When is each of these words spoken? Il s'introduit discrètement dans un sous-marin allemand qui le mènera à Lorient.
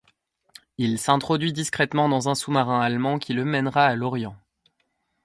Il 0.79 0.97
s'introduit 0.97 1.53
discrètement 1.53 2.09
dans 2.09 2.27
un 2.27 2.33
sous-marin 2.33 2.81
allemand 2.81 3.19
qui 3.19 3.33
le 3.33 3.45
mènera 3.45 3.85
à 3.85 3.93
Lorient. 3.93 4.35